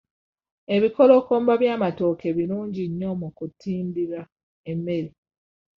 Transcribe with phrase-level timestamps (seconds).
[0.75, 4.21] Ebikolokomba by'amatooke birungi nnyo mu kutindira
[4.71, 5.09] emmere.